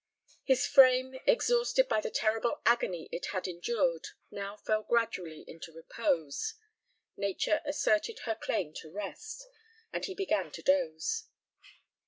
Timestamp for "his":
0.43-0.65